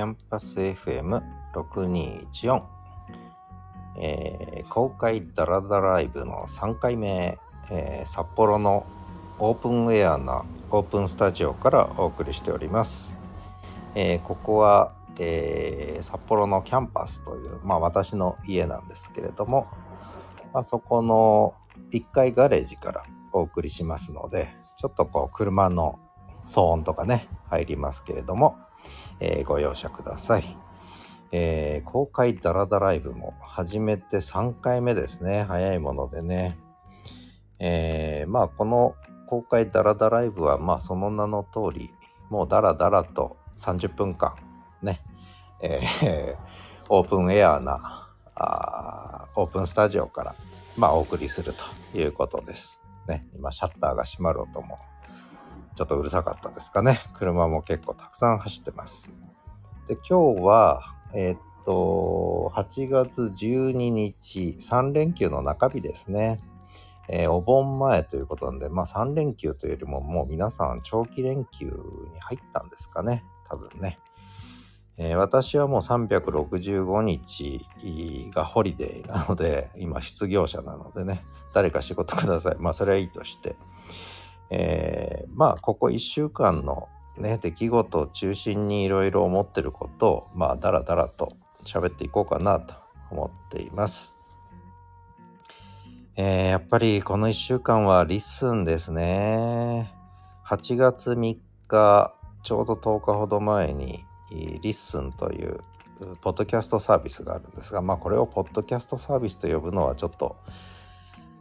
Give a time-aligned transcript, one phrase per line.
[0.00, 2.62] キャンパス FM6214、
[3.98, 7.38] えー、公開ダラダライブの3回目、
[7.70, 8.86] えー、札幌の
[9.38, 13.18] オープンエアなオープンスタジオからお送りしております。
[13.94, 19.66] えー、ここは、えー、札幌のキャンパスという、まあ私の家なんですけれども、
[20.54, 21.52] まあ、そこの
[21.92, 23.04] 1階ガレージから
[23.34, 24.48] お送りしますので、
[24.78, 25.98] ちょっとこう車の
[26.46, 28.56] 騒音とかね、入りますけれども、
[29.20, 30.56] えー、ご容赦ください。
[31.32, 35.44] えー、公開ダラダライブも始めて3回目ですね。
[35.44, 36.58] 早いものでね。
[37.60, 38.96] えー、まあこの
[39.26, 41.90] 公開ダラダライブはまあその名の通り、
[42.30, 44.34] もうダラダラと30分間
[44.82, 45.02] ね、
[45.60, 46.36] えー、
[46.88, 50.34] オープンエアーなあーオープンスタジオから
[50.76, 51.64] まあお送りすると
[51.96, 52.80] いうことです。
[53.06, 54.78] ね、今シャッターが閉まる音も
[55.74, 56.98] ちょっとうるさかったですかね。
[57.14, 59.14] 車も結構たくさん走ってます。
[59.86, 60.82] で、今日は、
[61.14, 66.40] えー、っと、8月12日、3連休の中日ですね。
[67.08, 73.24] えー、お盆前ということなんで、まあ3連休というよりももう皆さん長期連休に入ったんですかね。
[73.48, 73.98] 多分ね。
[74.96, 77.66] えー、私はもう365日
[78.32, 82.56] がホリデーなので、今失業者なのでね、誰か仕事ください。
[82.58, 83.56] まあそれはいいとして。
[84.50, 92.74] えー、まあここ1週間のね出来事を中心にいろいろ思ってることをまあだらだらと喋っていこうかなと
[93.10, 94.16] 思っています。
[96.16, 99.94] えー、やっぱりこの1週間はリッスンですね。
[100.46, 101.36] 8月3
[101.68, 105.60] 日ちょうど10日ほど前にリッスンという
[106.20, 110.36] ポッドキャストサービスがあるんですがまあこれをポッドキャストサービスと呼ぶのはちょっと、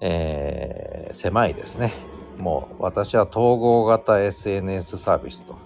[0.02, 1.94] えー、狭いですね。
[2.40, 5.58] もう私は統合型 SNS サービスと、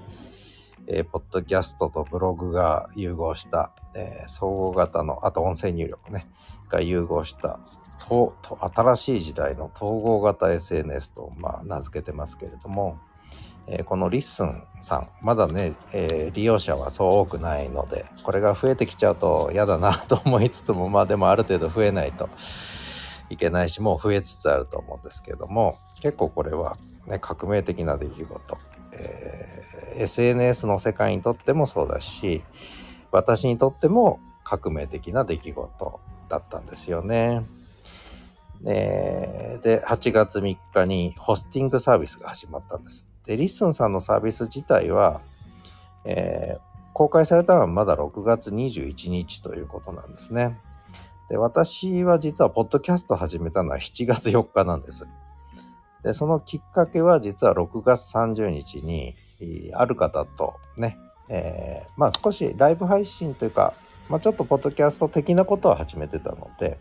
[0.87, 6.25] えー、ポッドキャストとブログが融合した、えー、総合型の、あと音声入力ね、
[6.69, 7.59] が融合した
[7.99, 12.97] とと新しい時代の統合型 SNS と、まあ、名付けてますけれども、
[13.67, 22.29] えー、このリッスンさん、まだね、えー、利用者はそう多くないので、これが増えてきちゃうと嫌だなと思いつつも、まあでもある程度増えないと
[23.33, 26.77] いけないし、もう増えつつあると思うんですけども、結構これは、
[27.07, 28.57] ね、革命的な出来事、
[28.91, 32.43] えー、SNS の世界にとってもそうだし
[33.11, 35.99] 私にとっても革命的な出来事
[36.29, 37.45] だったんですよね。
[38.63, 43.05] で8月3日にホスティングサービスが始まったんです。
[43.25, 45.21] でリッスンさんのサービス自体は、
[46.05, 46.59] えー、
[46.93, 50.57] 公開されたのはまだ6月21日ということなんですね。
[51.33, 55.09] で私は実はポッドキャスト始めたのは7月4日なんです。
[56.03, 59.15] で、そのきっかけは実は6月30日に、
[59.73, 60.95] ある方とね、
[61.31, 63.73] えー、まあ少しライブ配信というか、
[64.09, 66.77] まあちょっとポッドキャスト的なことを始めてたので、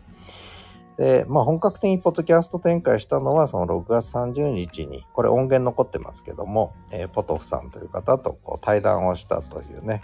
[0.97, 10.03] で、まあ本格的にポッドキャスト展開したのはその6月30日に、これ音源残ってますけども、えー、ポトフさんという方とこう対談をしたというね。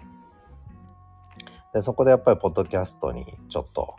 [1.72, 3.94] で、そこでやっぱりポッドキャストにちょっと、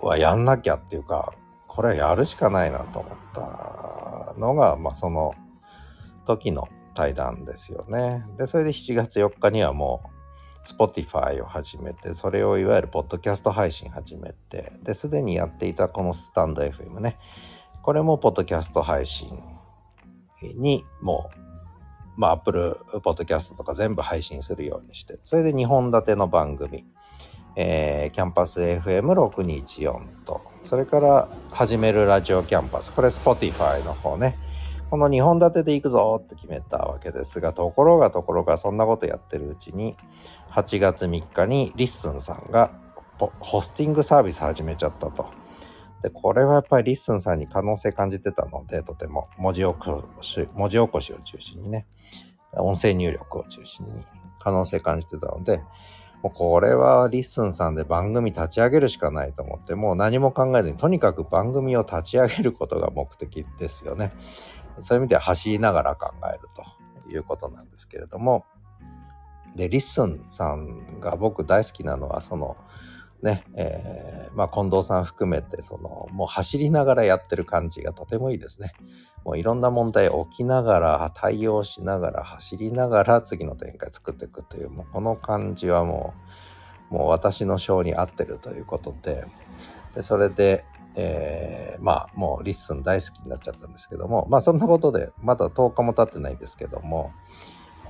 [0.00, 1.32] はやんなきゃっていうか、
[1.66, 5.34] これやるしかないなと思ったのが、まあ、その
[6.26, 8.24] 時の対談ですよね。
[8.38, 10.16] で、それで7月4日にはもう
[10.66, 17.18] Spotify を始めて、それをいわゆるポッドキャスト配信始めて、で、すでにやっていたこのスタンド FM ね、
[17.82, 19.38] これもポッドキャスト配信
[20.56, 21.30] にも
[22.16, 26.84] う、まあ、Apple Podcast とか全部配信するようにして、それで2本立ての番組、
[27.58, 32.92] えー、キャンパス FM6214 と、それから始めるラジオキャンパス。
[32.92, 34.38] これ Spotify の方ね。
[34.90, 39.96] この2本立てで行くぞって決めたわけですが、ところがところがそんなことやってるうちに、
[40.50, 42.72] 8月3日にリッスンさんが
[43.40, 45.26] ホスティングサービス始めちゃったと。
[46.02, 51.86] で、これはやっぱりリッスンさんに可能性感じてたので、とても文字起こし、文字起こしを中心にね、
[52.52, 54.04] 音声入力を中心に
[54.38, 55.62] 可能性感じてたので、
[56.26, 64.12] もうこれはリッスンさんで番組立ち上げるしかないと思って、もう何も考えずに、とにかく番組を立ち上げることが目的ですよね。
[64.80, 66.48] そういう意味では走りながら考える
[67.06, 68.44] ということなんですけれども、
[69.54, 72.56] で、リッスンさんが僕大好きなのは、その、
[73.26, 78.72] ね、えー、まあ近藤さん含めて、その、もう走りながらやってる感じがとてもいいですね。
[79.24, 86.14] もういろんな問題起きながら、対応しながら、走りながら次の展開作っていくという、もうこの感じはも
[86.90, 89.26] う、もう私の性に合ってるということで、
[89.94, 90.64] でそれで、
[90.94, 97.12] えー、まあもうリッスン大好きになっちゃったんですけども、まあそんなことで、まだ10日も経ってないんですけども、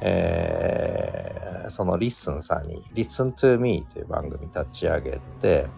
[0.00, 1.35] えー、
[1.70, 5.68] そのリッスンさんに Listen to Me という番組立ち上げて、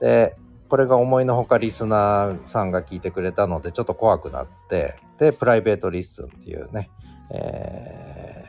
[0.00, 0.36] で、
[0.68, 6.90] これが思いのほかリスナーさんが聞いてくれたのでちょっと怖くなって、で、プライベートリッスンっていうね、
[7.30, 8.44] え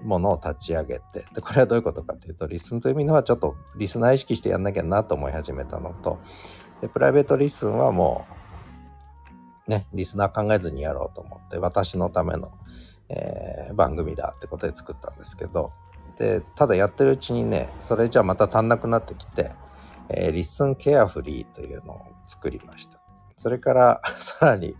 [0.00, 6.18] ー、ものを立ち上げて、で、これはどういうことかというと、リスンという意味のはちょっとリスナー意識してやんなきゃなと思い始めたのと、
[6.80, 8.26] で、プライベートリッスンはも
[9.66, 12.50] う、ね、リスナー考えずにやろうと思って、私のための、
[13.10, 15.72] えー、番組だってことで作ったんですけど
[16.18, 19.52] でただやってるうちにねそれじゃまた足んなくなってきて、
[20.08, 23.00] えー、リッスンケアフリーというのを作りました。
[23.36, 24.76] それから さらに、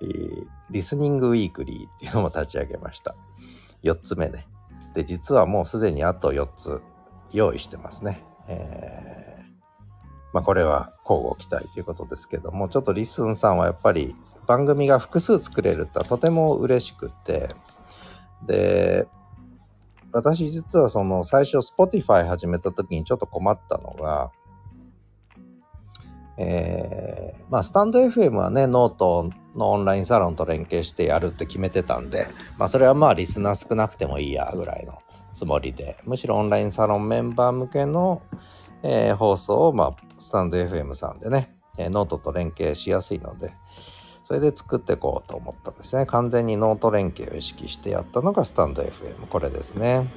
[0.00, 3.14] えー、リスニングウィークリーっていうのも立ち上げました。
[3.82, 4.46] 4つ目ね。
[4.94, 6.82] で実はもうすでにあと4つ
[7.32, 9.42] 用意してますね、えー、
[10.32, 14.16] まあこれは乞うご期待ということですけどもちょっとリスンさんはやっぱり
[14.46, 17.54] 番組が複数作れるってとても嬉しくて
[18.44, 19.06] で
[20.12, 24.30] 私実はその最初 Spotify 始めた時にちょっと困ったのが
[26.42, 34.98] えー、まあスタンド FM はねノートのオンラインサロンと連携してやるって決めてたんでまあそれはまあリスナー少なくてもいいやぐらいの
[35.34, 38.22] つもりでむしろオンラインサロンメンバー向けの、
[38.82, 43.52] えー、放送をまあスタンド FM さんでね、えー、ノートと連携しやすいので
[44.30, 46.06] それで作っていこうと思ったんですね。
[46.06, 49.26] 完全にノート連携を意識してやったのがスタンド FM。
[49.26, 50.08] これですね。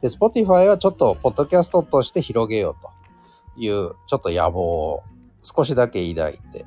[0.00, 5.02] で、Spotify はちょっとポッドキャストとして広げようというちょっと野望を
[5.42, 6.64] 少しだけ抱いて、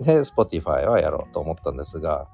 [0.00, 2.28] で、Spotify はやろうと思ったんですが、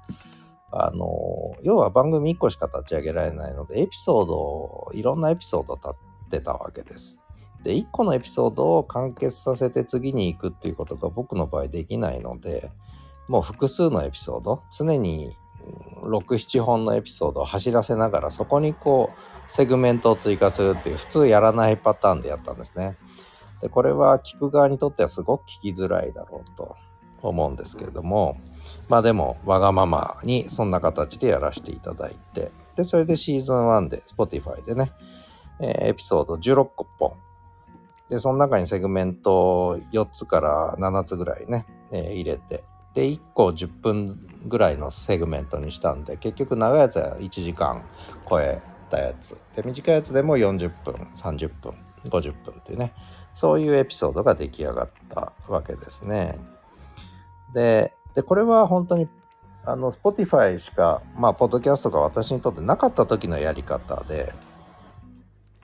[0.71, 7.21] あの、要は番組1個しか立ち上げられないので、エピソードを、いろんなエピソード立ってたわけです。
[7.63, 12.71] で、1個のエピソードを完結させて次に行くっていうことが僕の場合できないので、
[13.29, 15.37] もう複数のエピソード常に
[16.01, 22.97] 67本のエピソードを走らせながらそこにこうセグメントを追加するっていう普通やらないパターンでやったんですね。
[23.61, 26.75] でこれは聞く側にとってはすごく聞きづらいだろうと
[27.21, 28.37] 思うんですけれども
[28.87, 34.93] まあでもわがままにそんな形でやらせていただいてでそれでシーズン1で Spotify でね、
[35.59, 37.13] えー、エピソード16個本
[38.07, 47.83] でその中にセグメント4つから7つぐらいね、えー、入れてで1個10分ぐらいのセグメントにしたんで結局長いやつは1時間
[48.29, 51.73] 超えたやつで短いやつでも40分30分
[52.05, 52.93] 50分っていうね
[53.33, 56.37] そういうエピソードが出来上がったわけですね。
[57.53, 57.93] で
[58.25, 59.07] これは本当に
[59.65, 64.33] あの Spotify しかまあポッドキャストが私にとってなかった時のやり方で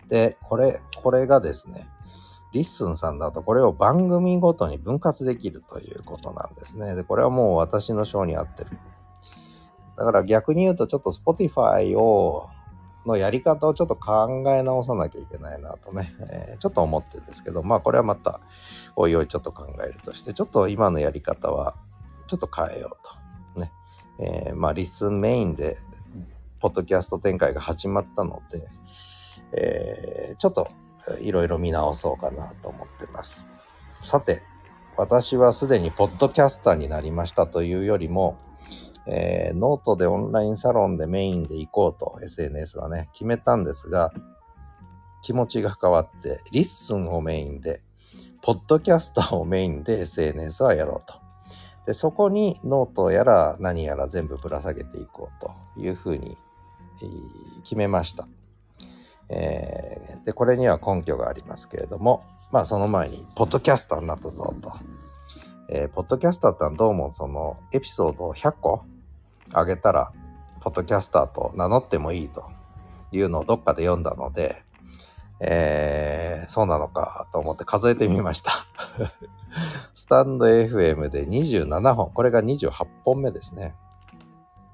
[0.08, 1.88] でこれこれがですね
[2.56, 6.96] リッスンさんだとこれを番組ごとに分割できるということなんですね。
[6.96, 8.70] で、これはもう私の性に合ってる。
[9.98, 12.50] だから逆に言うとちょっと Spotify を
[13.06, 18.40] のやり方をちょっと考え直さなきゃいけないなとね、えー、ちょっと思ってるんですけど、まあこれはまた
[18.96, 21.76] おいおいちょっと考えるとして、ちょっと今のやり方は
[22.28, 23.60] ちょっと変えようと。
[23.60, 23.74] ね。
[24.20, 25.78] えー、まあリッスンメインで
[26.62, 28.66] ポッドキャスト展開が始まったので、
[29.52, 30.70] えー、ちょっと
[31.22, 33.48] いろいろ見直そうかなと思ってます。
[34.02, 34.42] さて、
[34.98, 38.38] 私はすでにポッドキャスターになりましたというよりも、
[39.08, 44.12] えー、ノートでオンラインサロンでメインで行こうと SNS はね、決めたんですが、
[45.22, 47.82] 気持ちが変わって、リッスンをメインで、
[48.42, 51.20] ポッドキャスターをメインで SNS はやろうと。
[51.86, 56.38] で、そこにノートやら何やら全部ぶら下げていこうというふうに
[57.64, 58.28] 決めました。
[59.30, 64.74] え、で、これには根拠がありますけれども、まあその前に、ポッドキャスターになったぞと。
[65.70, 68.86] えー、ポッドキャスターってのはどうもそのエピソードを100個
[69.54, 70.12] あげたら、
[70.62, 72.50] ポッドキャスターと名乗ってもいいと
[73.12, 74.64] いうのをどっかで読んだので、
[75.40, 78.52] えー、そうなのかと思って数えてみました。
[79.94, 82.72] スタンド FM で27本、これが28
[83.04, 83.76] 本目ですね。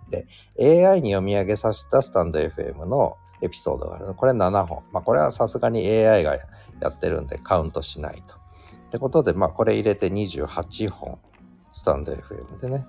[0.10, 0.27] で、
[0.60, 4.83] AI に読み上げさせたスタンド FM のエピソードがあるこれ7本。
[4.91, 8.36] まあ、これはさすがに AI がやってるんでカウントしないと。
[8.36, 8.38] っ
[8.91, 11.19] てことで、まあ、これ入れて28本。
[11.74, 12.86] スタンド FM でね。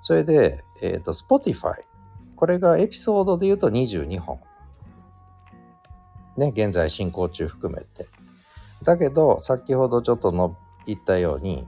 [0.00, 1.74] それで、えっ、ー、と、Spotify。
[2.36, 4.40] これがエピソードで言うと22本。
[6.36, 8.06] ね、現在進行中含めて。
[8.82, 10.56] だけど、先ほどちょっとの
[10.86, 11.66] 言ったように、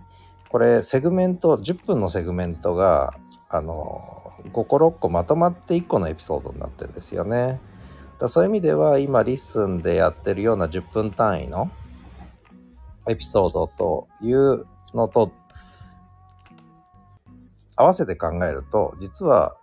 [0.48, 3.14] これセグメント、10分のセグメントが、
[3.48, 7.60] あの、5個6個まとまって1個のエピソードになってるんですよね。
[8.18, 11.70] だそういう意味では今リッスンでやってるような10分単位の
[13.08, 15.32] エピソードというのと
[17.76, 19.54] 合わせて考えると実は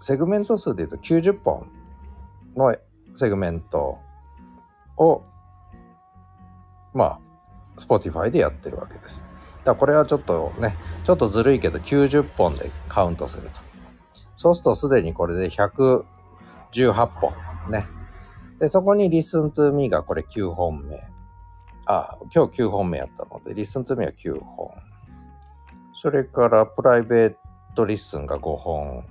[0.00, 1.68] セグメント数で言うと90本
[2.54, 2.76] の
[3.14, 3.98] セグメント
[4.96, 5.24] を、
[6.94, 7.20] まあ、
[7.78, 9.26] Spotify でやってるわけです。
[9.64, 13.60] だこれはちょっとね、ちょっとずるいけど90本でカウントすると。
[14.36, 16.04] そうするとすでにこれで118
[17.20, 17.32] 本
[17.70, 17.86] ね。
[18.58, 21.00] で、そこに Listen to Me がこれ9本目。
[21.86, 24.70] あ、今日9本目やったので、Listen to Me は9本。
[25.94, 27.36] それからプライベー
[27.74, 29.04] トリッスンが5本。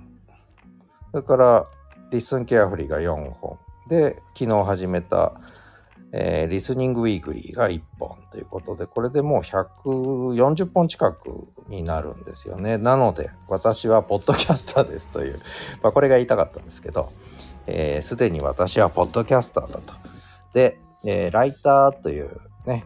[1.12, 1.66] それから
[2.10, 3.58] リッスンケアフリーが4本。
[3.88, 5.40] で、昨日始めた、
[6.12, 12.78] えー、リスニングウィークリーが1本ということで、これでもう140本近くになるんですよね。
[12.78, 15.40] なので、私はポッドキャスターですという、
[15.82, 17.12] まあ、これが言いたかったんですけど、
[17.66, 19.94] えー、で、に私はポッドキャスターだと。
[20.52, 22.84] で、えー、ライターというね、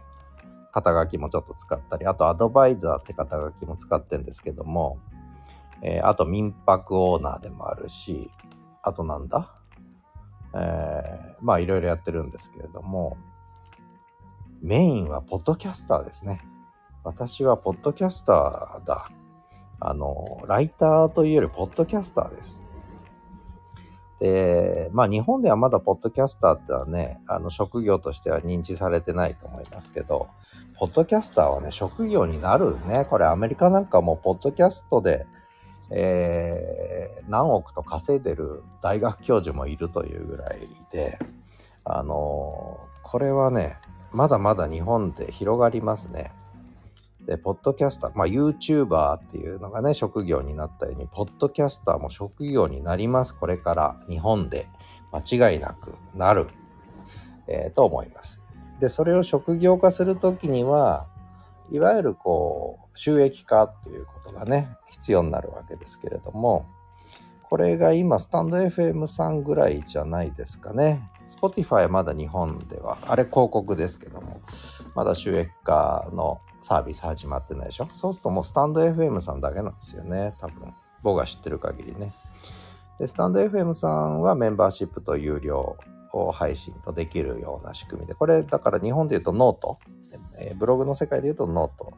[0.73, 4.99] 肩書きもちょっと使ったり、あとアドバイザーって肩書きも使ってんですけども、
[5.83, 8.31] えー、あと民泊オーナーでもあるし、
[8.83, 9.53] あとなんだ？
[10.55, 13.17] えー、まあいろいろやってるんですけれども、
[14.63, 16.43] メインはポッドキャスターですね。
[17.05, 19.09] 私はポッドキャスターだ。
[19.81, 22.63] あの、ライターというよりポッドキャスターです。
[24.21, 30.29] で、まあ日本ではまだポッドキャスターってはね、あの職業としては認知されてないと思いますけど、
[30.79, 33.07] ポッドキャスターはね、職業になるね。
[33.09, 35.27] これアメリカなんかもポッドキャストで、
[35.91, 41.19] えー、何億と稼いでる大学教授もいるというぐらいで、
[41.85, 43.79] あのこれはね、
[44.13, 46.31] まだまだ日本で広がりますね。
[47.27, 53.39] で、ポッドキャスター、まあ YouTuber っていうのがね、職業になったように、ポッドキャスターも職業になります。
[53.39, 54.69] これから日本で
[55.13, 56.49] 間違いなくなる、
[57.47, 58.43] えー、と思います。
[58.81, 61.07] で、それを職業化するときには、
[61.71, 66.67] いわゆるこう、収益化っていうことがね、必要になるわけですけれども、
[67.43, 71.11] これが今、スタンド FM さんぐらいじゃないですかね。
[71.27, 74.41] Spotify まだ日本では、あれ広告ですけども、
[74.95, 77.87] まだ収益化のサービス始まってないでしょ？
[77.87, 80.35] そうするともうスタンド FM さんだけなんですよね。
[80.39, 80.75] 多分。
[81.03, 82.13] 僕が知ってる限りね。
[82.99, 85.77] でスタンド FM さんはメンバーシップと有料
[86.13, 88.15] を配信とできるような仕組みで。
[88.15, 89.79] これだから日本で言うとノート、
[90.39, 91.93] えー、ブログの世界で言うとノート。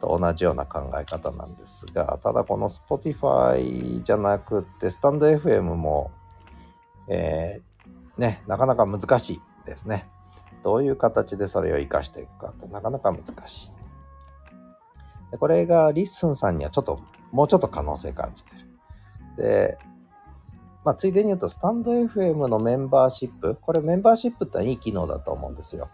[0.00, 6.10] と同じような考え方なんですがただこの Spotify じゃなくってスタンド FM も
[7.06, 10.08] えー、ねなかなか難しいですね。
[10.64, 13.72] どういう形でそれを活かしていくかってなかなか難しい。
[15.32, 17.00] でこれがリッスンさんにはちょっと、
[17.32, 18.52] もうちょっと可能性感じて
[19.36, 19.44] る。
[19.44, 19.78] で、
[20.84, 25.88] まあ、ついでに言うと、スタンド FM のメンバーシップ、これメンバーシップっていい機能だと思うんですよ。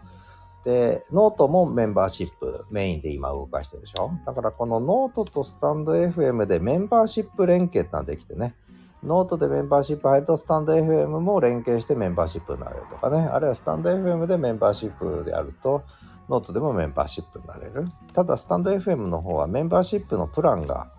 [0.65, 4.11] で、ノートもメンバーシップメインで今動かしてるでしょ？
[4.25, 8.55] だからこのノートとスタンド FM でメンバーシップ連携ってのができてね、
[9.01, 15.83] ノートでメンバーシップ入るとスタンド FM も連携してメンバーシップになれるとかね、あるいはスタンド FM でメンバーシップであると、
[16.29, 17.85] ノートでもメンバーシップになれる。
[18.13, 20.91] ただ、スタンド FM の方はメンバーシップのプランが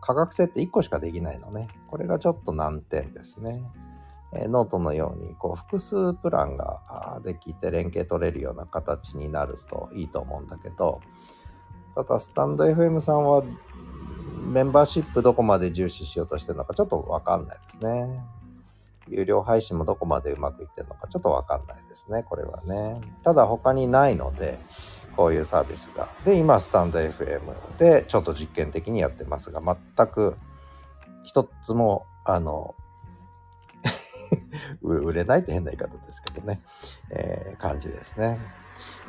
[0.00, 1.68] 価格設定1個しかできないのね。
[1.86, 3.62] これがちょっと難点ですね。
[4.34, 11.00] えー、ノートのようにこう複数プランができて連携取れるような形になるといいと思うんだけど、
[11.94, 13.42] ただスタンド FM さんは
[14.48, 18.22] メンバーシップどこまで重視しようとしてるのかちょっとわかんないですね。
[19.10, 23.00] 有料配信もどこまでうまくいってるのかちょっとわかんないですね、これはね。
[23.22, 24.58] ただ他にないので、
[25.16, 26.08] こういうサービスが。
[26.24, 27.40] で、今、スタンド FM
[27.78, 30.36] でちょっと実験的にやってますが、全く
[31.24, 32.74] 一つも、あの、
[34.82, 36.62] 売れないって変な言い方ですけどね、
[37.10, 38.38] えー、感じですね。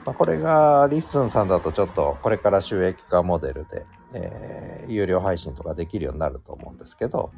[0.05, 7.31] まあ、これがリッスンさんだとちょっとこれから収益化モデルで、えー、有料配信とかできるようになると思うんですけど、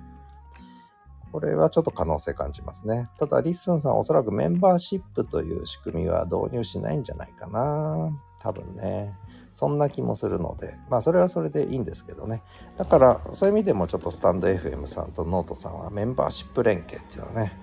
[1.31, 3.09] これはちょっと可能性感じますね。
[3.17, 8.11] ただ、リッスンさんおそらくメンバーシップという仕組みは導入しないんじゃないかな。
[8.39, 9.15] 多分ね。
[9.53, 12.41] そんな気もするので、まあそれはそれでいいんですけどね。
[12.77, 17.53] だからそういう意味でもちょっとスタンド FM さんとノートさんはメンバーシップ連携っていうのをね、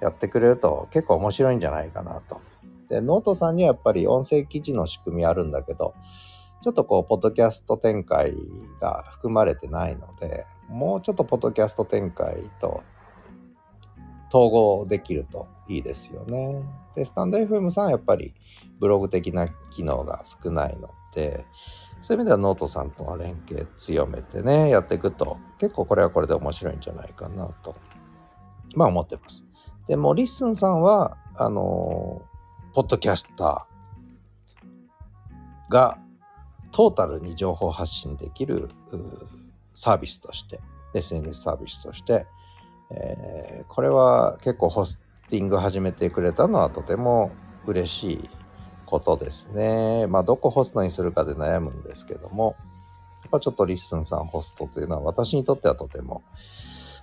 [0.00, 2.40] やってくれると結構面白いんじゃないかなと。
[2.88, 5.94] で、ノートさんにはやっぱり音声記事の仕組みあるんだけど、
[6.62, 8.34] ちょっとこう、ポッドキャスト展開
[8.80, 12.82] が含まれてないので、もうちょっとポッドキャスト展開と
[14.34, 16.60] 統合できるといいですよね。
[16.96, 18.34] で、スタンド FM さんはやっぱり
[18.80, 21.46] ブログ的な機能が少ないので、
[22.00, 27.76] そういう意味ではノートさんとの連携強めてね、やっていくと結構これはこれで面白いんじゃないかなと、
[28.74, 29.46] まあ思ってます。
[29.86, 32.22] でも、リッスンさんは、あの
[32.72, 35.98] ポッドキャスターが
[36.72, 38.68] トータルに情報発信できる
[39.74, 40.60] サービスとして、
[40.92, 42.26] SNS サービスとして、
[42.90, 45.00] えー、これは結構ホス
[45.30, 47.32] ティング始めてくれたのはとても
[47.66, 48.30] 嬉しい
[48.86, 50.06] ことですね。
[50.06, 52.56] まあ、どこホストにするかで悩むんですけども、
[53.22, 56.22] やっぱちょっとリッスンさんホストというのは私にとってはとても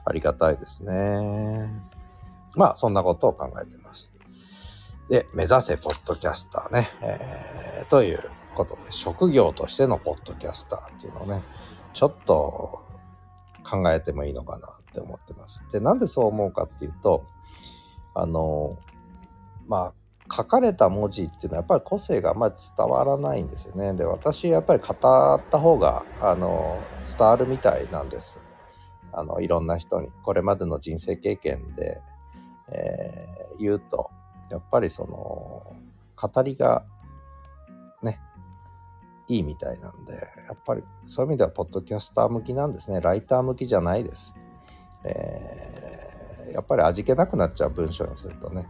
[0.05, 1.69] ありがたいですね。
[2.55, 4.11] まあ、そんなことを考えてます。
[5.09, 8.23] で、目指せポッドキャスターね、えー、という
[8.55, 11.43] ことで、職業としてのポッドキャスターっていうのをね、
[11.93, 12.85] ちょっと
[13.69, 15.65] 考えてもいいのかなって思ってます。
[15.71, 17.25] で、なんでそう思うかっていうと、
[18.13, 18.77] あの、
[19.67, 19.93] まあ、
[20.33, 23.93] 書かれた文字っていうのはやっぱり個性があんまり伝わらないんですよね。
[23.93, 28.39] で私やっぱり語った方があの伝わるみたいなんです。
[29.11, 32.01] あのいろんな人にこれまでの人生経験で、
[32.71, 34.09] えー、言うと
[34.49, 35.75] やっぱりその
[36.15, 36.85] 語りが
[38.01, 38.21] ね
[39.27, 44.33] いいみたいなんでやっぱりそういう意味ではポッドキャスター向きなんですねライター向きじゃないです。
[45.03, 48.67] えー、やっぱり味気なくなっちゃう文章にするとね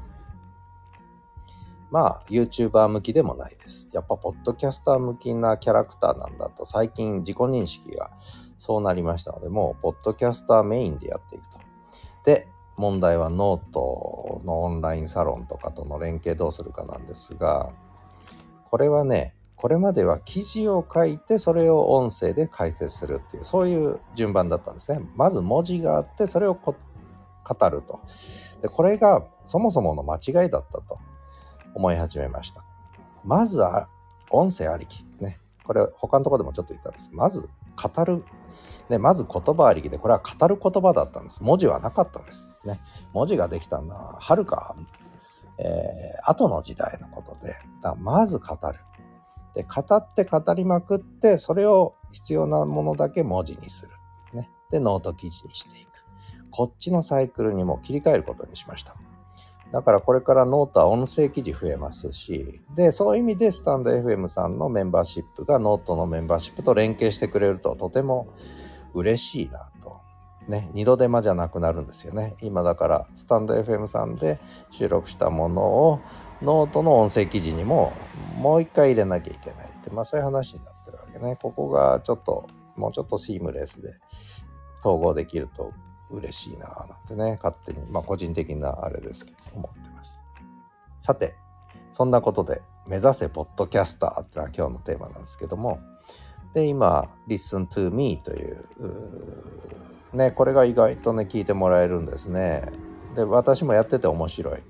[1.92, 3.90] まあ、YouTuber 向きでもないです。
[3.92, 8.12] やっぱ、ポッドキャスター向きなキャラクターなんだと、最近自己認識が
[8.58, 11.60] そうなりましたので、もう、ポッドキャスターメインでやっていくと。
[12.24, 12.48] で、
[12.78, 17.74] 問題はノートのオンラインサロンとかとの連携どうするかなんですが、
[18.64, 25.08] これはね、これまでは記事を書いて、それを音声で解説するっていう、そういう順番だったんですね。
[25.16, 26.74] まず文字があって、それを語
[27.70, 28.00] ると。
[28.62, 30.98] で、これがそもそもの間違いだったと。
[31.74, 32.64] 思い始めました。
[33.24, 33.88] まずは
[34.30, 35.06] 音声ありき。
[35.20, 35.40] ね。
[35.64, 37.10] これ他のとこでもちょっと言ったんです。
[37.14, 37.50] まず
[37.82, 38.24] 語る。
[38.90, 41.42] ね、まず言葉ありきで、これは語る言葉だったんです。
[41.44, 42.52] 文字はなかったんです。
[42.66, 42.82] ね。
[43.14, 44.76] 文字ができたのは、はるか、
[45.58, 48.80] えー、後の時代のことで、だまず語る。
[49.54, 53.92] で、語って語りまくって、それを必要なものだけ文字にする。
[54.34, 54.50] ね。
[54.70, 55.92] で、ノート記事にしていく。
[56.52, 58.96] こっちのサイクルにも切り替えることにしました。
[59.72, 68.28] だからこれからノートは音声記事増えますし、で、そういう意味でスタンド FM さんのメンバーシップがノートのメンバーシップと連携してくれるととても
[68.94, 70.02] 嬉しいなと。
[70.48, 72.36] ね、二度手間じゃなくなるんですよね。
[72.42, 74.40] 今だからスタンド FM さんで
[74.72, 76.00] 収録したものを
[76.42, 77.94] ノートの音声記事にも
[78.38, 81.38] もう一回入れなきゃいけないって、まあそういう話になってるわけね。
[81.42, 83.92] ここがちょっと、もうちょっとシームレスで
[84.80, 85.72] 統合できると
[86.10, 90.24] 嬉しいなぁなんてね、勝手に、まあ個人的なあれですけど、思ってます。
[90.98, 91.36] さて、
[91.92, 95.80] そんなことで、目指せポッドキャスターってのは今日のテーマなんですけども、
[96.54, 98.66] で、今、Listen to Me という、
[100.14, 102.66] うね、これが意外とね、聞いてもらえるんですね。
[103.16, 104.64] で、私もやってて面白い。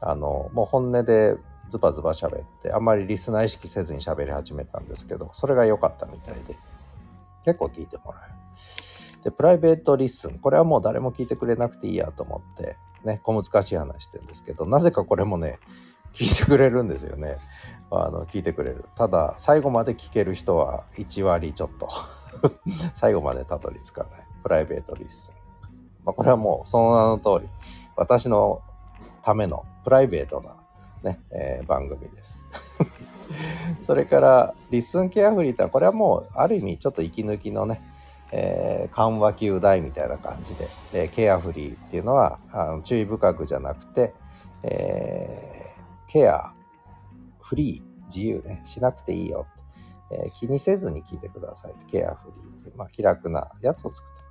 [0.00, 1.36] あの、もう本音で
[1.68, 6.56] ズバズバ喋って、あんまりリスナー意識せずに喋り始めたんですけど、それが良かったみたいで、
[7.44, 8.34] 結構聞いてもらえる。
[9.24, 10.38] で、 Private Listen。
[10.38, 15.58] これはもう誰も聞いてくれなくていいやと思って、ね、小難しい話してるんですけど、なぜかこれもね、
[16.12, 17.36] 聞いてくれるんですよね。
[17.90, 18.84] あの、聞いてくれる。
[18.96, 21.88] ただ、最後まで聞ける人は1割ちょっと
[22.94, 24.26] 最後までたどり着かない。
[24.42, 25.34] Private Listen。
[26.04, 27.52] まあ、これはもうその名の通り、
[27.96, 28.62] 私の
[29.22, 30.56] ためのプライベートな
[31.02, 32.50] ね、えー、番組です。
[33.80, 37.80] それから、 Listen Carefree ってこれはもうある意味ちょっと息抜きのね、
[38.32, 44.14] えー、閑話休題みたいな感じでで carefree っていうのはあの注意深くじゃなくて、
[44.62, 49.46] えー、 carefree 自由ねしなくていいよ、
[50.12, 54.29] えー、気にせずに聞いてください carefree って、まあ、気楽なやつを作った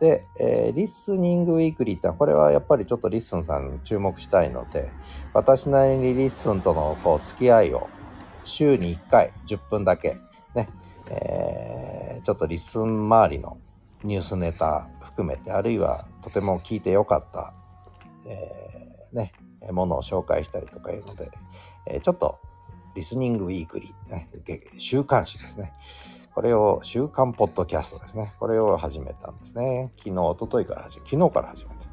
[0.00, 4.92] で、えー、 Listening Weekly ってこれはやっぱりちょっとリッスンさん注目したいので
[5.32, 7.88] 私なりにリッスンとのこう付き合いを
[8.44, 10.18] 週に1回10分だけ
[10.54, 10.68] ね、
[11.08, 13.58] えー、ちょっとリッスン周りの
[14.04, 17.54] ニュースネタ含めて、あるいはとても聞いてよかった、
[18.26, 19.32] えー、ね、
[19.72, 21.30] ものを紹介したりとかいうので、
[21.86, 22.38] え、ちょっと
[22.94, 24.30] Listening Weekly、ね、
[24.78, 25.74] 週刊誌ですね。
[26.36, 28.34] これを、週刊ポッドキャストですね。
[28.38, 29.90] これを始めたんですね。
[29.96, 31.86] 昨日、おとといから始め、昨日から始めた。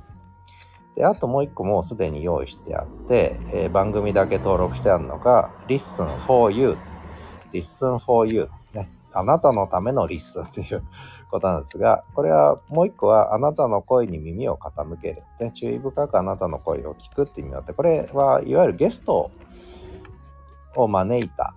[0.96, 6.78] で、あともう一個もうすでに用意してあって、えー、番組だけ登録してあるのが、Listen for You。
[7.54, 8.50] Listen for You。
[8.74, 10.84] ねあなたのための Listen という
[11.32, 15.24] ことなんですが、これはもう一個はあなたの声に耳を傾ける。
[15.40, 19.32] で注意深くあなたの声を聞くっていう意味があって、これはいわゆるゲスト
[20.76, 21.56] を招いた、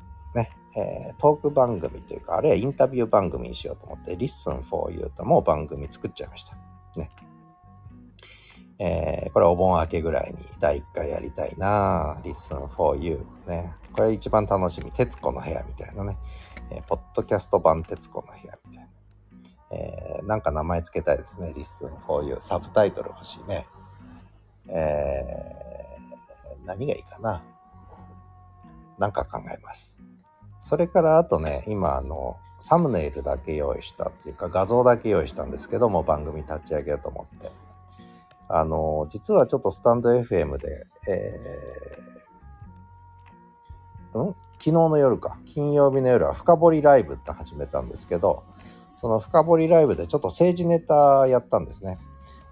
[0.74, 6.57] えー、トーク番組というか、あるいはインタビュー番組にしようと思って、Listen for You とも番組作っちゃいました。
[6.96, 7.11] ね。
[8.79, 13.74] えー、これお盆明けぐらいに第1回やりたいな Listen for You ね。
[13.92, 14.90] これ一番楽しみ。
[14.90, 16.18] 徹子の部屋みたいなね。
[16.70, 18.88] えー、ポッドキャスト版徹子の部屋みたいな。
[19.70, 21.55] えー、なんか名前つけたいですね。
[21.57, 22.37] Listen for You。
[22.40, 23.66] サブタイトル欲しいね。
[24.68, 27.42] えー、何がいいかな。
[28.98, 30.06] なんか考えます。
[30.61, 37.51] それからあとね、今あの、サムネイルだけ用意したっていうか画像だけ用意したんですけども、番組立ち上げようと思って。
[38.49, 44.37] あの、実はちょっとスタンド FM で、えー、ん？
[44.59, 48.45] 昨日の夜か、金曜日の夜は深掘りライブって始めたんですけど、
[49.01, 51.99] その深掘りライブでちょっと政治ネタやったんですね。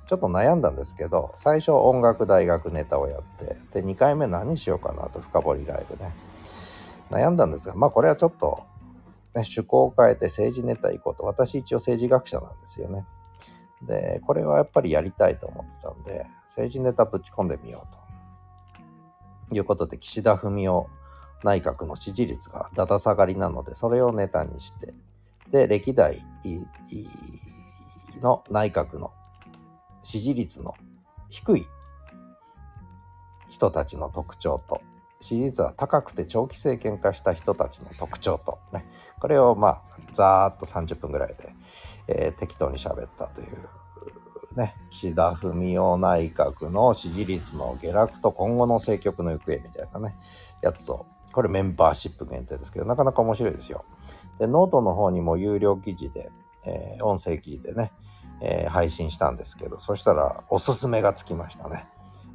[0.06, 6.14] ちょっと悩んだんですけど、最初音楽大学ネタをやって、で、2回目何しようかなと深掘りライブね。
[7.10, 8.64] 悩んだんですが、まあこれはちょっと、
[9.34, 11.24] ね、趣向を変えて政治ネタ行こうと。
[11.24, 13.06] 私一応政治学者なんですよね。
[13.82, 18.04] で、これはやっぱりやりたいと思ってたんで、政治ネタぶち込んでみようと。
[19.54, 20.84] いうことで、岸田文雄
[21.42, 24.94] 内閣の支持率がだだ下がりなので、それをネタにして、
[25.50, 26.22] で、歴代
[28.22, 29.12] の内閣の
[30.02, 30.74] 支持率の
[31.28, 31.66] 低い
[33.48, 34.80] 人たちの特徴と、
[35.24, 38.84] 支持率は高くて長期政権化した人たちの特徴と、ね、
[39.18, 39.82] これをまあ、
[40.12, 41.54] ざーっと30分ぐらいで、
[42.08, 43.48] えー、適当に喋ったという、
[44.54, 50.14] ね、岸田文雄内閣の支持率の下落と今後の政局の行方みたいなね、
[50.62, 53.86] やつを、これメンバーシップ限定ですけど、なかなか面白いですよ。
[54.38, 56.30] で、ノートの方にも有料記事で、
[56.66, 57.92] えー、音声記事でね、
[58.42, 61.88] えー、配信したんですけど、そしたらおすすめがつきましたね。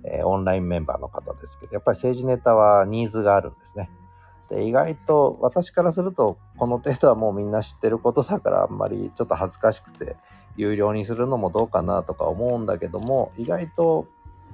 [0.06, 3.90] えー、オンラインメンバーの方ですけど、やっぱり政治ネタはニーズがあるんですね。
[4.50, 10.18] で、意外と私からすると、この程度はもうみんな知ってることだからあんまりちょっと恥ずかしくて、
[10.58, 14.08] 有料にするのもどうかなとか思うんだけども、意外と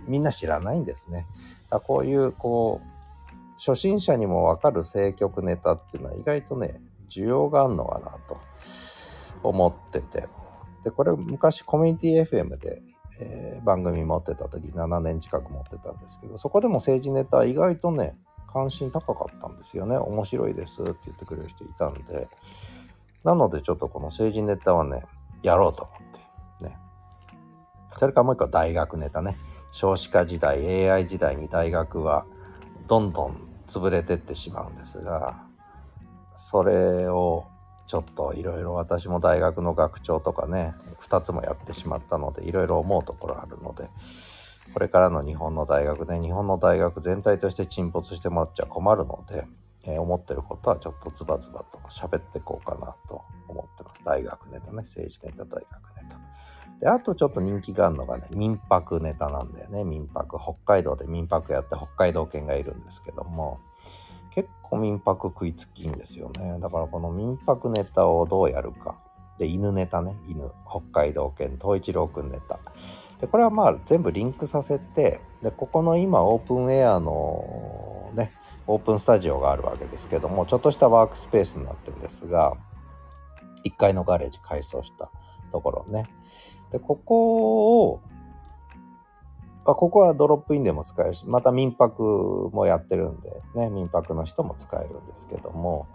[0.08, 1.27] みんな知らないんですね。
[1.69, 2.95] だこういう、こう、
[3.58, 8.38] 初心者にもわかる政局ネタっていうのは意外とね、需要があるのかなと
[9.43, 10.27] 思ってて。
[10.84, 12.81] で、これ昔コミュニティ FM で
[13.19, 18.17] えー、番組持ってた時7年近く持ってたんですけどそこでも政治ネタ意外とね
[18.51, 19.97] 関心高かったんですよね。
[19.97, 22.30] 面白いですって言ってくれる人いたんで。
[23.25, 25.04] なのでちょっとこの政治ネタはね
[25.43, 25.97] やろうと思っ
[26.60, 26.78] てね。
[27.97, 29.38] それからもう一個大学ネタね。
[29.71, 32.25] 少子化時代 AI 時代に大学は
[32.88, 35.43] どんどん潰れてってしまうんですが
[36.36, 37.45] それを
[37.87, 43.89] ちょっといろいろ私も大学の学長とかね2つもやってしまったのでいろいろ思うところあるので
[44.73, 49.45] これからの日本の大学、ね、日本の大学全体として沈没してもらっちゃ困るので、
[49.85, 54.01] えー、思ってることはちょっとズバズバと喋ってこうかなと思ってます。
[54.03, 56.17] 大学ネタね、政治ネタ、大学ネタ。
[56.79, 60.37] で、あとちょっと人気があるのがね、民泊ネタなんだよね、民泊。
[60.39, 63.59] 北海道で民泊やって北海道犬がいるんですけども、
[64.35, 66.59] 結構民泊食いつきんですよね。
[66.59, 68.95] だからこの民泊ネタをどうやるか。
[69.39, 70.51] で、犬ネタね、犬。
[70.69, 72.59] 北海道犬、東一郎くんネタ。
[73.19, 78.31] で、これはまあ全部リンクさせて、で、ここの今オープンエアのね、
[78.67, 82.57] オープンスタジオがあるわけですけども、ちょっとしたワークスペースになってるんですが、
[83.65, 85.09] 1階のガレージ改装した
[85.51, 86.09] ところね。
[86.71, 88.01] で、ここを
[89.65, 95.88] あここはドロップインでも使えるし、また民泊もやってるんで、ね、民泊の人も使えるんですけども、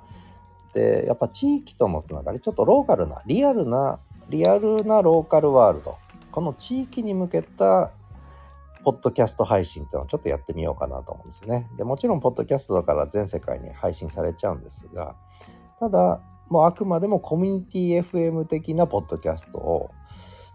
[0.72, 5.96] で、やっぱ地域とのつながり、ちょっとローカルな、リアルな、リアルなローカルワールド、
[6.32, 7.92] この地域に向けた
[8.82, 11.68] ポッドキャスト配信っていうのをちょっとやってみようかなと思うんですね。
[11.76, 15.16] で、もちろんポッドキャストだから全世界に配信されちゃうんですが、
[15.78, 19.90] ただ、もうあくまでもコミュニティ FM 的なポッドキャストを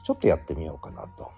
[0.03, 1.31] ちょっとやってみようかなと。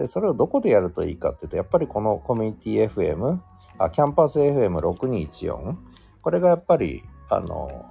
[0.00, 3.38] で、それをどこでやるといいかっていうと、やっぱりこのコミュニティ FM、
[3.76, 5.76] あキャンパス FM6214、
[6.22, 7.84] これがやっぱり、あの、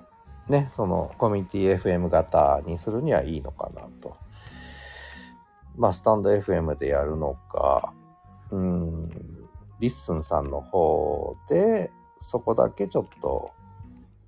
[0.48, 4.14] ね、そのコミュニティ FM 型にするにはいいのかなと。
[5.78, 7.94] まあ、スタンド FM でやるのか、
[8.50, 9.08] うん、
[9.80, 13.52] リッスンさんの方で、そこだけちょっと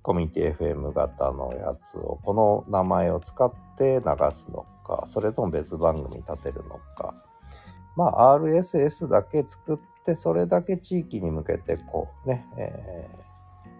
[0.02, 7.14] コミュニティ FM 型のやつを、この名前を使って流すのか、それとも別番組立てるのか、
[7.96, 13.18] まあ、RSS だけ作って、それだけ地域に向けて、こうね、えー、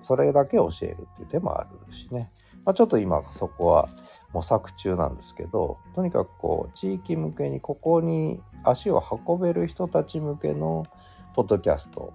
[0.01, 2.31] それだけ教えるっていう手もあるしね。
[2.65, 3.89] まあ、ちょっと今そこは
[4.33, 10.87] 模索中なんですけど、とにかくこう、地域向けにここに足を運べる人たち向けの
[11.35, 12.13] ポッドキャスト、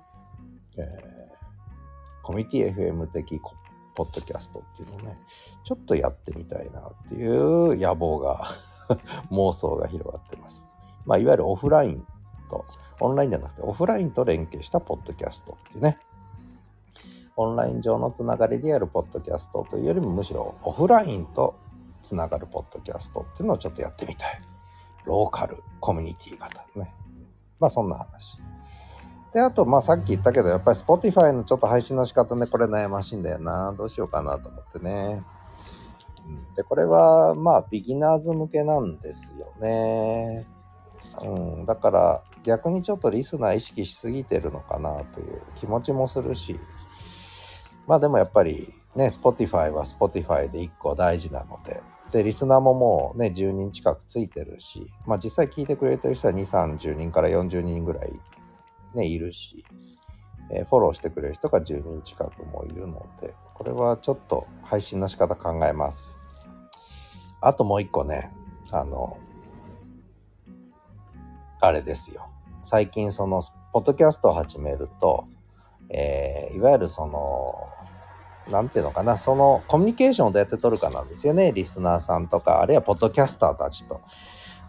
[0.77, 3.41] えー、コミュニティ FM 的
[3.95, 5.17] ポッドキャストっていうのをね、
[5.63, 8.45] ちょっとやってみたいなっていう野望が
[9.31, 10.69] 妄想が広がってます。
[11.07, 12.05] まあ、いわゆるオフライン
[12.49, 12.65] と、
[13.01, 15.97] オンラインじゃなくてオフラインと連携したポッドキャストっていうね。
[17.37, 21.55] オンライン上のつながりでやるポッドキャストというよりもむしろオフラインと
[22.01, 24.41] つながるポッドキャストっていうのをちょっとやってみたい。
[25.05, 26.93] ローカルコミュニティ型ね。
[27.59, 28.39] まあそんな話。
[29.33, 33.73] で、あと、まあさっき言ったけど、やっぱり Spotify のちょっと配信の仕方ね、これ悩ましいんだよな。
[33.77, 35.23] どうしようかなと思ってね。
[36.55, 40.45] で、これは、まあ、ビギナーズ向けなんですよね。
[41.21, 46.59] うん、だから逆にちょっとリスナー意識しすぎてるのかなという気持ちもするし、
[47.87, 56.39] まあでもやっぱりね、Spotify は Spotify で1個大事なので、で、リスナーももうね、10人近くついてるし、まあ実際聞いてくれてる人は2、
[56.77, 58.13] 30人から40人ぐらい
[58.93, 59.65] ね、いるし、
[60.51, 66.21] えー、フォローしてくれる人が10人近くもいるので、これはちょっと配信の仕方考えます。
[67.41, 68.33] あともう一個ね、
[68.71, 69.17] あの、
[71.59, 72.29] あれですよ。
[72.63, 73.41] 最近その、
[73.73, 75.27] ポッドキャストを始めると、
[75.89, 77.69] えー、いわゆるその、
[78.51, 81.51] なんていうのかな、そのコミュニケーションをどうやって取るかなんですよね。
[81.51, 84.01] リスナーさんとか、あるいはポッドキャスターたちと、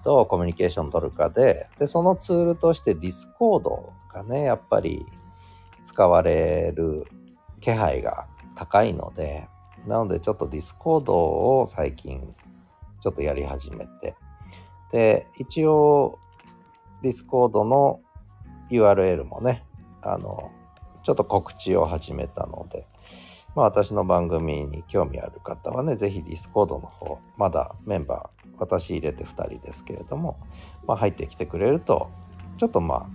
[0.05, 5.05] どうコミュニケーションを取るかで、で、そのツールとしてディスコードがね、やっぱり
[5.85, 7.05] 使われる
[7.61, 9.48] 気配が高いので、
[9.87, 12.35] なのでちょっとディスコードを最近
[13.01, 14.16] ちょっとやり始めて、
[14.90, 16.18] で、一応
[17.03, 18.01] ディスコードの
[18.71, 19.65] URL もね、
[20.03, 20.51] あの、
[21.03, 22.87] ちょっと告知を始めたので、
[23.55, 30.39] まあ私の番組に興味ある方はね、ぜひディスコードの方、まだメンバー、私入れて2人ですけれども、
[30.87, 32.11] まあ入ってきてくれると、
[32.59, 33.07] ちょっとまあ、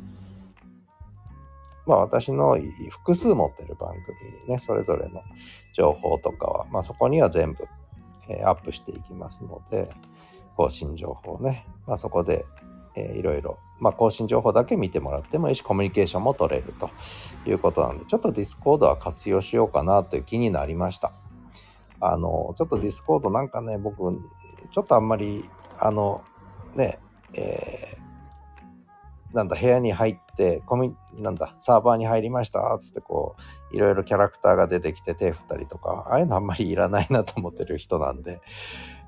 [1.85, 2.57] まあ私の
[2.89, 5.21] 複数持ってる番組ね、それぞれの
[5.73, 7.67] 情報とかは、まあそこには全部、
[8.29, 9.93] えー、アップしていきますので、
[10.55, 12.45] 更新情報ね、まあそこで
[12.95, 16.89] えー、いろいろ、まあ、更新情報だけ見てもらってもいいし、コミュニケーションも取れると
[17.45, 21.11] いうことなんで、ちょっとディスコードは活用しようかなという気になりました。
[21.99, 23.97] あの、ちょっとディスコードなんかね、僕、
[24.71, 26.23] ちょっとあんまり、あの、
[26.75, 26.99] ね、
[27.33, 33.35] えー、なんだ、部屋に入って、コミ、なんだ、サーバーに入りました、つってこ
[33.71, 38.41] う、いろいろキャラクターが出てきて手振ったりとか、ああいうのあんまりいらないなと思ってる人なんで、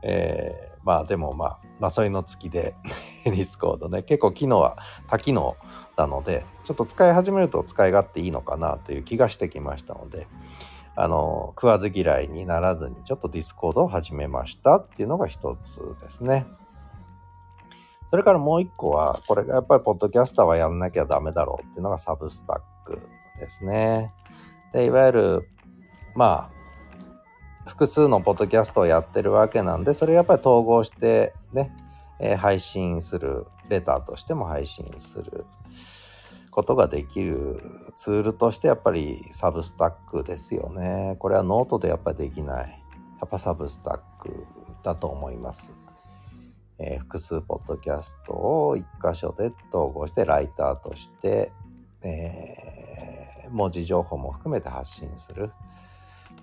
[0.01, 2.75] えー、まあでもまあ、まあそういうの付きで
[3.25, 4.77] ディスコードね、結構機能は
[5.07, 5.55] 多機能
[5.97, 10.27] なので、ちょっと使い始めると使い勝手いいのかなという気がしてきましたので、
[10.95, 16.45] あの、食わず嫌いにならずにちょっとディスコードを始めましたっていうのが一つですね。
[18.11, 23.01] それからもう一個は、これがやっぱりポッドキャスターはやんなきゃダメだろうっていうのがサブスタック
[23.37, 24.13] ですね。
[24.71, 25.49] で、いわゆる、
[26.15, 26.54] まあ、
[27.65, 31.75] 複数のポッドキャストをやってるわけなんで、それやっぱり統合してね、
[32.19, 35.45] えー、配信する、レターとしても配信する
[36.51, 41.15] ことができるツールとしてやっぱりサブスタックですよね。
[41.17, 42.69] これはノートでやっぱりできない。
[42.69, 44.45] やっぱサブスタック
[44.83, 45.73] だと思います。
[46.77, 51.51] えー、複数ポッドキャストを一箇所で統合してレターとして、
[52.03, 55.51] えー、文字情報も含めて発信する。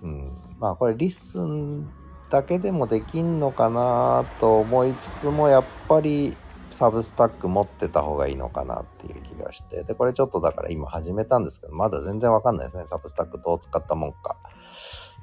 [0.03, 0.27] うん、
[0.59, 1.89] まあこれリッスン
[2.29, 6.35] だけでもできんのかなと思いつつもやっぱり
[6.71, 9.83] サブスタック持ってた方がいいのかなっていう気がして。
[9.83, 14.35] でこれちょっとだから今始めたんですけどまだ全然わかんないですねサブスタックどう使ったもんか。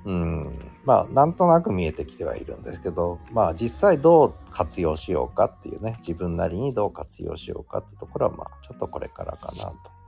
[0.04, 0.70] うん。
[0.84, 9.99] まあなんとなく見えてきてはいるんですけどまあ実際どう活用しようかっていうね自分なりにどう活用しようかってところはまあちょっとこれからかなと。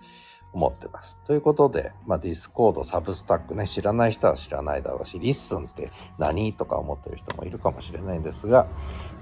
[0.52, 1.18] 思ってます。
[1.24, 8.66] ということで、まあ、ディスコード、サブスタックね、知らない人は知らないだろうし、リッスンって何とか思ってる人もいるかもしれないんですが、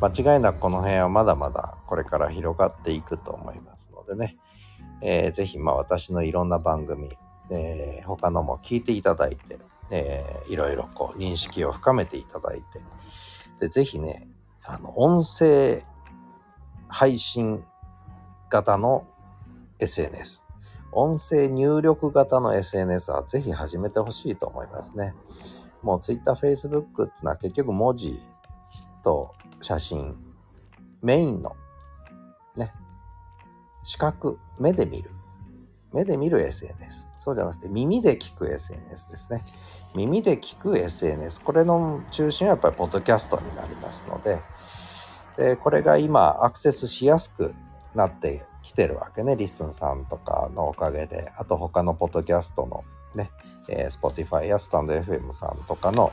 [0.00, 4.36] 間違いなくこの辺はまだまだこれから広がっていくと思いますのでね、
[5.02, 7.10] えー、ぜひ、まあ、私のいろんな番組、
[7.50, 9.58] えー、他のも聞いていただいて、
[9.90, 12.80] えー、いろいろこう認識を深めていただいて、
[13.60, 14.28] で、ぜひね、
[14.64, 15.84] あの、音声
[16.88, 17.64] 配信
[18.48, 19.06] 型の
[19.78, 20.44] SNS、
[20.92, 25.14] 音声入力型の SNS はぜひ始めてほしいと思いますね。
[25.82, 28.20] もう Twitter、Facebook ってのは結局文字
[29.02, 30.16] と写真、
[31.02, 31.56] メインの
[32.56, 32.72] ね、
[33.82, 35.10] 視覚、目で見る。
[35.92, 37.08] 目で見る SNS。
[37.18, 39.44] そうじゃなくて耳で聞く SNS ですね。
[39.94, 41.40] 耳で聞く SNS。
[41.40, 44.40] これの中心はやっぱりポッドキャストになりますので、
[45.36, 47.54] でこれが今アクセスしやすく
[47.94, 49.36] なって来てるわけね。
[49.36, 52.80] リッスンさんとかのおかげで、あと他のポッドキャストの
[53.14, 53.30] ね、
[53.68, 56.12] えー、Spotify やスタンド FM さんとかの、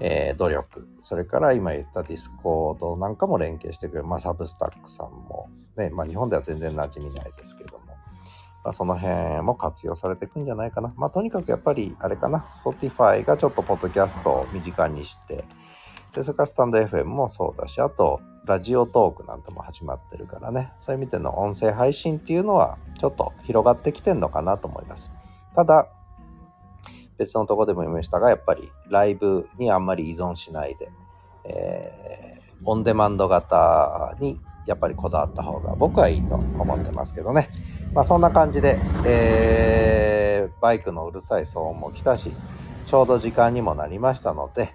[0.00, 7.86] えー、努力、それから今言ったディスコードなんかも連携してくれる、まあ、サブスタックさんも、ね、まあ、日本では全然馴染みないですけども、
[8.64, 10.92] まあ、その辺も活用されていくんじゃないかな。
[10.96, 15.44] まあ、とにかくやっぱり、あれかな、Spotify がちょっとポッドキャストを身近にして、
[16.14, 20.72] で、それからスタンド FM もそうだし、あと、ラジオトークなんても始まってるからね。
[20.78, 25.12] そういう意味での音声配信っていうのはちょっと広がってきてんのかなと思います。
[25.54, 25.88] ただ
[27.18, 30.90] 別のとこでも言いましたがやっぱりライブにあんまり依存しないで、
[31.44, 37.48] えー、オンデマンド型にやっぱりこだわった方が僕はいいと思ってますけどね。
[37.92, 42.32] まあそんな感じで、えー、バイクのうるさい騒音も来たし
[42.86, 44.74] ちょうど時間にもなりましたので、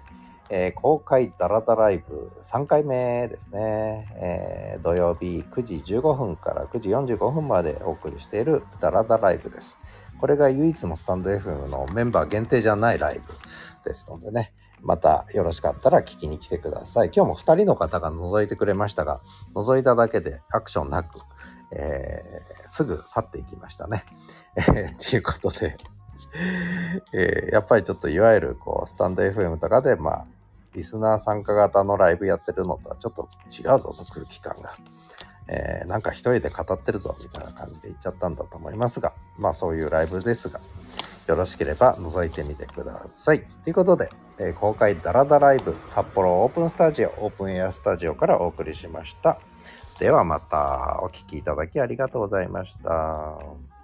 [0.50, 9.78] えー、公開ダラダライブ3回目ですね、えー、土曜日9時15分から9時45分までお送りしているダラダライブです。
[10.18, 13.22] これが唯一のスタンド FM のメンバー限定じゃないライブ
[13.84, 17.10] ですのでね、またよろしかったら聞きに来てください。
[17.14, 19.20] 今日も2人の方が覗いてくれましたが、
[19.54, 21.20] 覗いただけでアクションなく、
[21.72, 24.04] えー、すぐ去っていきましたね。
[24.56, 25.76] えー、っていうことで
[27.12, 30.26] えー、やっぱりちょっといわゆるこうスタンド FM とかでまあ
[30.74, 34.74] リスナー参加型のライブやってるのとはちょっと違うぞと空気感が。
[35.50, 40.60] えー、なんか一人で語ってるぞみたいな感じで言っちゃったんだと思いますが、まあそういうライブですが、
[41.26, 43.42] よろしければ覗いてみてください。
[43.64, 49.38] ということで、えー、公開ダラダライブ札幌オープンスタジオ、オープンエアスタジオからお送りしました。
[49.98, 53.77] ではまたお聴きいただきありがとうございました。